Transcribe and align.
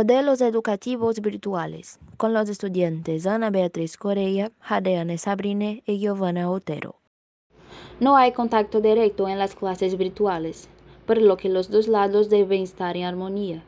Modelos 0.00 0.40
educativos 0.40 1.20
virtuales 1.20 1.98
con 2.16 2.32
los 2.32 2.48
estudiantes 2.48 3.26
Ana 3.26 3.50
Beatriz 3.50 3.98
Correa, 3.98 4.50
Jadeane 4.58 5.18
Sabrine 5.18 5.82
y 5.84 5.98
Giovanna 5.98 6.50
Otero. 6.50 6.96
No 8.00 8.16
hay 8.16 8.32
contacto 8.32 8.80
directo 8.80 9.28
en 9.28 9.38
las 9.38 9.54
clases 9.54 9.98
virtuales, 9.98 10.70
por 11.04 11.20
lo 11.20 11.36
que 11.36 11.50
los 11.50 11.70
dos 11.70 11.86
lados 11.86 12.30
deben 12.30 12.62
estar 12.62 12.96
en 12.96 13.04
armonía. 13.04 13.62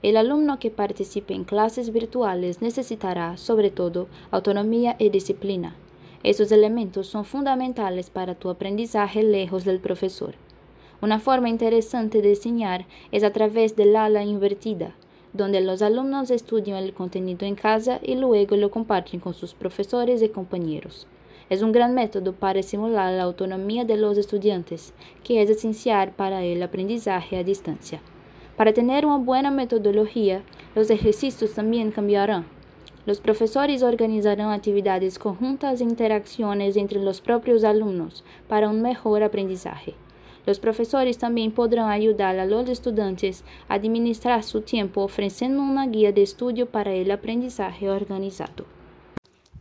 El 0.00 0.16
alumno 0.16 0.58
que 0.58 0.70
participe 0.70 1.34
en 1.34 1.44
clases 1.44 1.92
virtuales 1.92 2.62
necesitará, 2.62 3.36
sobre 3.36 3.70
todo, 3.70 4.08
autonomía 4.30 4.96
y 4.98 5.10
disciplina. 5.10 5.76
Esos 6.22 6.50
elementos 6.50 7.08
son 7.08 7.26
fundamentales 7.26 8.08
para 8.08 8.34
tu 8.34 8.48
aprendizaje 8.48 9.22
lejos 9.22 9.66
del 9.66 9.80
profesor. 9.80 10.34
Una 11.02 11.20
forma 11.20 11.50
interesante 11.50 12.22
de 12.22 12.30
enseñar 12.30 12.86
es 13.12 13.22
a 13.22 13.34
través 13.34 13.76
del 13.76 13.94
ala 13.96 14.24
invertida, 14.24 14.94
donde 15.34 15.60
los 15.60 15.82
alumnos 15.82 16.30
estudian 16.30 16.82
el 16.82 16.94
contenido 16.94 17.44
en 17.44 17.56
casa 17.56 17.98
y 18.02 18.14
luego 18.14 18.56
lo 18.56 18.70
comparten 18.70 19.20
con 19.20 19.34
sus 19.34 19.52
profesores 19.52 20.22
y 20.22 20.28
compañeros. 20.28 21.06
Es 21.50 21.60
un 21.60 21.72
gran 21.72 21.92
método 21.92 22.32
para 22.32 22.60
estimular 22.60 23.12
la 23.12 23.24
autonomía 23.24 23.84
de 23.84 23.98
los 23.98 24.16
estudiantes, 24.16 24.94
que 25.22 25.42
es 25.42 25.50
esencial 25.50 26.12
para 26.12 26.42
el 26.42 26.62
aprendizaje 26.62 27.36
a 27.36 27.44
distancia. 27.44 28.00
Para 28.56 28.72
tener 28.72 29.04
una 29.04 29.18
buena 29.18 29.50
metodología, 29.50 30.42
los 30.76 30.88
ejercicios 30.88 31.52
también 31.52 31.90
cambiarán. 31.90 32.46
Los 33.04 33.20
profesores 33.20 33.82
organizarán 33.82 34.52
actividades 34.52 35.18
conjuntas 35.18 35.80
e 35.80 35.84
interacciones 35.84 36.76
entre 36.76 37.00
los 37.00 37.20
propios 37.20 37.64
alumnos 37.64 38.24
para 38.48 38.70
un 38.70 38.80
mejor 38.80 39.22
aprendizaje. 39.22 39.94
Los 40.46 40.58
profesores 40.58 41.18
también 41.18 41.52
podrán 41.52 41.90
ayudar 41.90 42.38
a 42.38 42.44
los 42.44 42.68
estudiantes 42.68 43.44
a 43.68 43.74
administrar 43.74 44.42
su 44.42 44.60
tiempo 44.60 45.02
ofreciendo 45.02 45.62
una 45.62 45.86
guía 45.86 46.12
de 46.12 46.22
estudio 46.22 46.66
para 46.70 46.92
el 46.92 47.10
aprendizaje 47.10 47.88
organizado. 47.88 48.66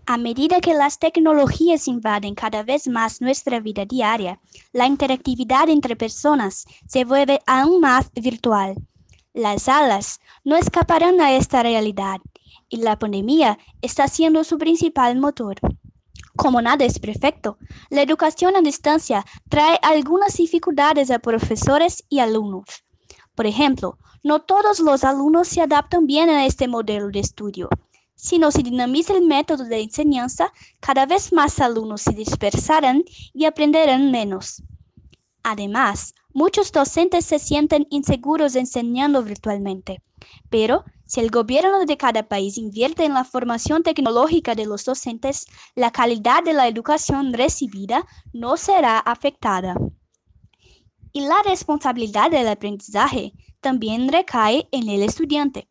A 0.05 0.17
medida 0.17 0.59
que 0.59 0.73
las 0.73 0.99
tecnologías 0.99 1.88
invaden 1.88 2.35
cada 2.35 2.63
vez 2.63 2.89
más 2.89 3.21
nuestra 3.21 3.61
vida 3.61 3.85
diaria, 3.85 4.41
la 4.73 4.85
interactividad 4.85 5.69
entre 5.69 5.95
personas 5.95 6.66
se 6.88 7.05
vuelve 7.05 7.39
aún 7.47 7.80
más 7.80 8.11
virtual. 8.13 8.75
Las 9.33 9.63
salas 9.63 10.19
no 10.43 10.58
escaparán 10.58 11.21
a 11.21 11.33
esta 11.38 11.63
realidad 11.63 12.19
y 12.67 12.77
la 12.77 12.99
pandemia 12.99 13.58
está 13.81 14.09
siendo 14.09 14.43
su 14.43 14.58
principal 14.58 15.17
motor. 15.17 15.55
Como 16.36 16.62
nada 16.62 16.84
es 16.84 16.98
perfecto, 16.98 17.58
la 17.89 18.02
educación 18.02 18.56
a 18.56 18.62
distancia 18.62 19.23
trae 19.50 19.78
algunas 19.84 20.36
dificultades 20.36 21.12
a 21.12 21.20
profesores 21.20 22.03
y 22.09 22.20
alumnos. 22.20 22.84
Por 23.36 23.45
ejemplo, 23.45 24.00
no 24.23 24.42
todos 24.42 24.80
los 24.80 25.04
alumnos 25.04 25.48
se 25.48 25.61
adaptan 25.61 26.08
bien 26.08 26.30
a 26.30 26.45
este 26.45 26.67
modelo 26.67 27.09
de 27.09 27.20
estudio. 27.20 27.70
Si 28.16 28.39
no 28.39 28.52
se 28.52 28.64
dinamiza 28.64 29.14
el 29.14 29.26
método 29.26 29.66
de 29.66 29.81
enseñanza, 29.81 30.52
cada 30.80 31.06
vez 31.06 31.34
más 31.34 31.59
alumnos 31.59 32.02
se 32.02 32.14
dispersarán 32.14 33.04
y 33.34 33.45
aprenderán 33.45 34.11
menos. 34.11 34.64
Además, 35.44 36.16
muchos 36.34 36.72
docentes 36.72 37.26
se 37.26 37.38
sienten 37.38 37.86
inseguros 37.89 38.56
enseñando 38.56 39.23
virtualmente, 39.23 40.02
pero 40.49 40.83
si 41.05 41.19
el 41.19 41.29
gobierno 41.29 41.85
de 41.85 41.97
cada 41.97 42.27
país 42.27 42.57
invierte 42.57 43.05
en 43.05 43.13
la 43.13 43.23
formación 43.23 43.83
tecnológica 43.83 44.55
de 44.55 44.65
los 44.65 44.85
docentes, 44.85 45.45
la 45.75 45.91
calidad 45.91 46.43
de 46.43 46.53
la 46.53 46.67
educación 46.67 47.33
recibida 47.33 48.05
no 48.31 48.57
será 48.57 48.99
afectada. 48.99 49.75
Y 51.11 51.21
la 51.21 51.35
responsabilidad 51.45 52.31
del 52.31 52.47
aprendizaje 52.47 53.33
también 53.61 54.07
recae 54.09 54.67
en 54.71 54.89
el 54.89 55.03
estudiante. 55.03 55.69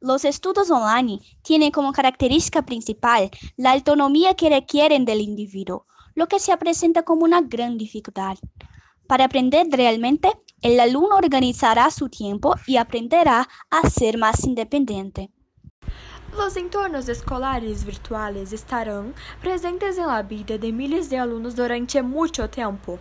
Los 0.00 0.24
estudios 0.24 0.70
online 0.70 1.20
tienen 1.42 1.72
como 1.72 1.92
característica 1.92 2.62
principal 2.62 3.30
la 3.56 3.72
autonomía 3.72 4.34
que 4.34 4.50
requieren 4.50 5.04
del 5.04 5.20
individuo, 5.20 5.86
lo 6.14 6.28
que 6.28 6.38
se 6.38 6.56
presenta 6.56 7.02
como 7.02 7.24
una 7.24 7.40
gran 7.40 7.76
dificultad. 7.76 8.38
Para 9.08 9.24
aprender 9.24 9.66
realmente, 9.70 10.30
el 10.62 10.80
alumno 10.80 11.16
organizará 11.16 11.90
su 11.90 12.08
tiempo 12.08 12.54
y 12.66 12.76
aprenderá 12.76 13.48
a 13.70 13.88
ser 13.88 14.18
más 14.18 14.44
independiente. 14.44 15.30
Los 16.36 16.54
entornos 16.58 17.08
escolares 17.08 17.84
virtuales 17.86 18.52
estarán 18.52 19.14
presentes 19.40 19.96
en 19.96 20.06
la 20.06 20.22
vida 20.22 20.58
de 20.58 20.70
miles 20.70 21.08
de 21.08 21.18
alumnos 21.18 21.56
durante 21.56 22.02
mucho 22.02 22.50
tiempo, 22.50 22.98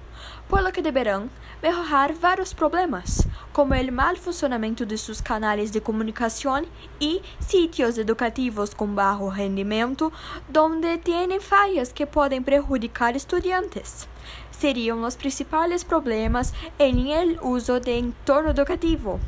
por 0.49 0.63
lo 0.63 0.71
que 0.71 0.81
deberán 0.81 1.29
mejorar 1.61 2.15
varios 2.17 2.53
problemas, 2.53 3.27
como 3.51 3.73
el 3.73 3.91
mal 3.91 4.15
funcionamiento 4.15 4.85
de 4.85 4.97
sus 4.97 5.21
canales 5.21 5.73
de 5.73 5.81
comunicación 5.81 6.65
y 6.97 7.21
sitios 7.45 7.97
educativos 7.97 8.73
con 8.73 8.95
bajo 8.95 9.29
rendimiento, 9.29 10.13
donde 10.47 10.97
tienen 10.97 11.41
fallas 11.41 11.91
que 11.91 12.07
pueden 12.07 12.41
perjudicar 12.41 13.17
estudiantes 13.17 14.07
seriam 14.55 15.03
os 15.03 15.15
principais 15.15 15.83
problemas 15.83 16.53
em 16.79 17.11
el 17.11 17.37
uso 17.41 17.79
de 17.79 17.99
entorno 17.99 18.49
educativo. 18.49 19.19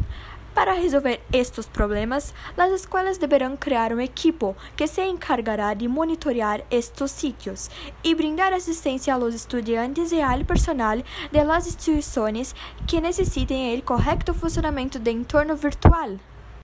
Para 0.57 0.73
resolver 0.73 1.21
estes 1.31 1.67
problemas, 1.67 2.33
as 2.57 2.71
escolas 2.71 3.19
deverão 3.19 3.55
criar 3.55 3.93
um 3.93 4.01
equipo 4.01 4.55
que 4.75 4.87
se 4.87 5.03
encargará 5.03 5.75
de 5.75 5.87
monitorear 5.87 6.63
estes 6.71 7.11
sitios 7.11 7.69
e 8.03 8.15
brindar 8.15 8.51
assistência 8.51 9.13
aos 9.13 9.35
estudantes 9.35 10.11
e 10.11 10.19
ao 10.19 10.43
personal 10.45 10.97
de 11.31 11.43
las 11.43 11.67
instituições 11.67 12.55
que 12.87 12.99
necessitem 12.99 13.77
o 13.77 13.83
correto 13.83 14.33
funcionamento 14.33 14.97
do 14.97 15.11
entorno 15.11 15.55
virtual. 15.55 16.17